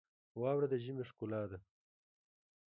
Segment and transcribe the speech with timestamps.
[0.41, 1.57] واوره د ژمي ښکلا ده.